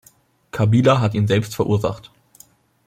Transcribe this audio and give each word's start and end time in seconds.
Kabila 0.49 0.99
hat 0.99 1.13
ihn 1.13 1.27
selbst 1.27 1.53
verursacht. 1.55 2.09